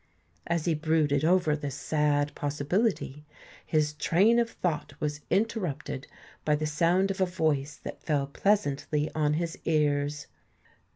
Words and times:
As 0.47 0.65
he 0.65 0.73
brooded 0.73 1.23
over 1.23 1.55
this 1.55 1.75
sad 1.75 2.33
possibility, 2.33 3.23
his 3.63 3.93
train 3.93 4.39
of 4.39 4.49
thought 4.49 4.93
was 4.99 5.21
interrupted 5.29 6.07
by 6.43 6.55
the 6.55 6.65
sound 6.65 7.11
of 7.11 7.21
a 7.21 7.27
voice 7.27 7.75
that 7.83 8.01
fell 8.01 8.25
pleasantly 8.25 9.11
on 9.13 9.33
his 9.33 9.59
ears. 9.63 10.25